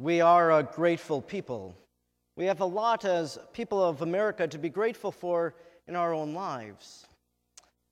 [0.00, 1.74] We are a grateful people.
[2.36, 5.56] We have a lot as people of America to be grateful for
[5.88, 7.04] in our own lives.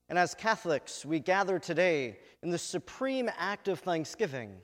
[0.09, 4.55] And as Catholics, we gather today in the supreme act of thanksgiving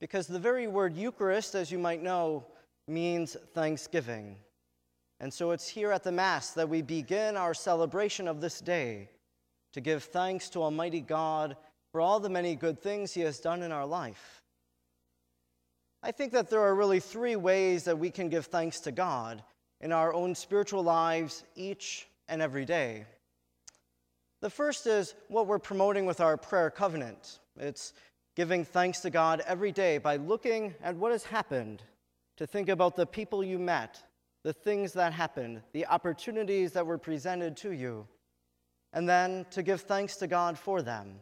[0.00, 2.44] because the very word Eucharist, as you might know,
[2.86, 4.36] means thanksgiving.
[5.18, 9.08] And so it's here at the Mass that we begin our celebration of this day
[9.72, 11.56] to give thanks to Almighty God
[11.90, 14.40] for all the many good things He has done in our life.
[16.02, 19.42] I think that there are really three ways that we can give thanks to God
[19.80, 23.04] in our own spiritual lives each and every day.
[24.40, 27.40] The first is what we're promoting with our prayer covenant.
[27.58, 27.92] It's
[28.34, 31.82] giving thanks to God every day by looking at what has happened,
[32.38, 34.02] to think about the people you met,
[34.44, 38.06] the things that happened, the opportunities that were presented to you,
[38.94, 41.16] and then to give thanks to God for them,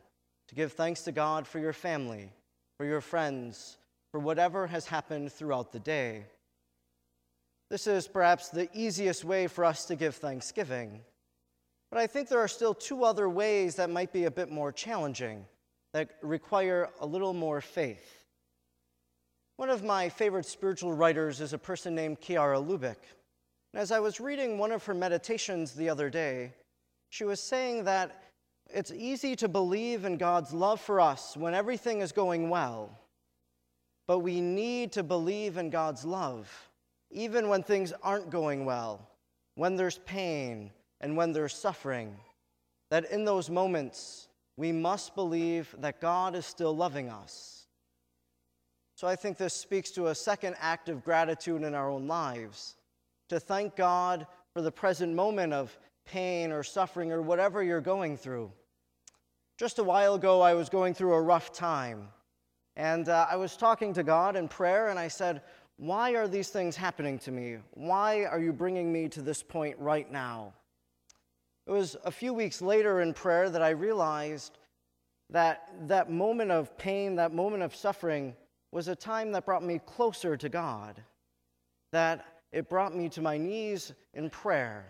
[0.47, 2.31] to give thanks to God for your family,
[2.77, 3.79] for your friends,
[4.19, 6.25] for whatever has happened throughout the day.
[7.71, 11.03] This is perhaps the easiest way for us to give thanksgiving.
[11.89, 14.73] But I think there are still two other ways that might be a bit more
[14.73, 15.45] challenging,
[15.93, 18.25] that require a little more faith.
[19.57, 22.97] One of my favorite spiritual writers is a person named Chiara Lubich.
[23.73, 26.55] And as I was reading one of her meditations the other day,
[27.11, 28.21] she was saying that
[28.69, 32.99] it's easy to believe in God's love for us when everything is going well.
[34.09, 36.51] But we need to believe in God's love,
[37.13, 39.09] even when things aren't going well,
[39.55, 42.17] when there's pain, and when there's suffering.
[42.91, 47.67] That in those moments, we must believe that God is still loving us.
[48.97, 52.75] So I think this speaks to a second act of gratitude in our own lives
[53.29, 58.17] to thank God for the present moment of pain or suffering or whatever you're going
[58.17, 58.51] through.
[59.59, 62.09] Just a while ago, I was going through a rough time.
[62.79, 65.43] And uh, I was talking to God in prayer, and I said,
[65.79, 67.57] Why are these things happening to me?
[67.73, 70.55] Why are you bringing me to this point right now?
[71.67, 74.59] It was a few weeks later in prayer that I realized
[75.29, 78.35] that that moment of pain, that moment of suffering,
[78.71, 81.03] was a time that brought me closer to God,
[81.91, 84.87] that it brought me to my knees in prayer.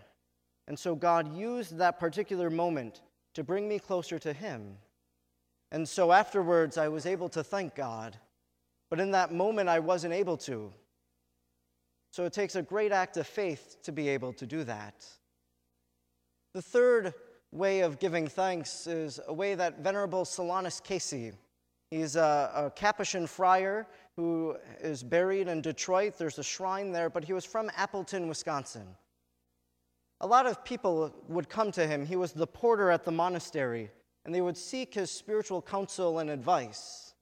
[0.66, 3.00] And so God used that particular moment
[3.32, 4.76] to bring me closer to Him.
[5.70, 8.16] And so afterwards, I was able to thank God.
[8.90, 10.72] But in that moment, I wasn't able to.
[12.10, 15.06] So it takes a great act of faith to be able to do that.
[16.54, 17.12] The third
[17.52, 21.32] way of giving thanks is a way that Venerable Solanus Casey,
[21.90, 23.86] he's a, a Capuchin friar
[24.16, 26.16] who is buried in Detroit.
[26.16, 28.86] There's a shrine there, but he was from Appleton, Wisconsin.
[30.20, 32.04] A lot of people would come to him.
[32.04, 33.90] He was the porter at the monastery
[34.28, 37.14] and they would seek his spiritual counsel and advice.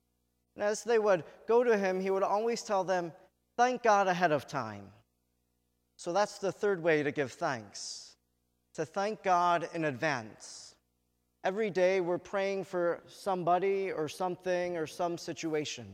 [0.56, 3.12] And as they would go to him, he would always tell them,
[3.56, 4.88] Thank God ahead of time.
[5.94, 8.16] So that's the third way to give thanks
[8.74, 10.74] to thank God in advance.
[11.44, 15.86] Every day we're praying for somebody or something or some situation.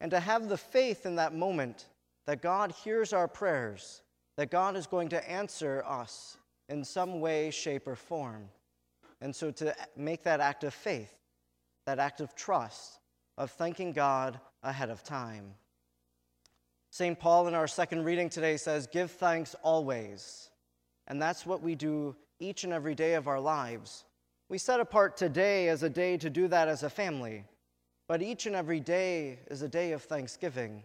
[0.00, 1.88] And to have the faith in that moment
[2.26, 4.00] that God hears our prayers,
[4.38, 6.38] that God is going to answer us
[6.70, 8.48] in some way, shape, or form.
[9.20, 11.14] And so to make that act of faith,
[11.86, 12.98] that act of trust,
[13.36, 15.54] of thanking God ahead of time.
[16.90, 17.18] St.
[17.18, 20.50] Paul in our second reading today says, Give thanks always.
[21.06, 24.04] And that's what we do each and every day of our lives.
[24.48, 27.44] We set apart today as a day to do that as a family,
[28.06, 30.82] but each and every day is a day of thanksgiving.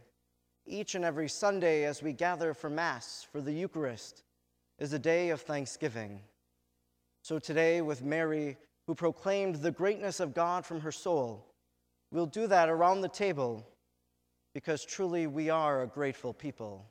[0.65, 4.23] Each and every Sunday, as we gather for Mass, for the Eucharist,
[4.79, 6.21] is a day of thanksgiving.
[7.21, 8.57] So today, with Mary,
[8.87, 11.45] who proclaimed the greatness of God from her soul,
[12.11, 13.67] we'll do that around the table
[14.53, 16.85] because truly we are a grateful people.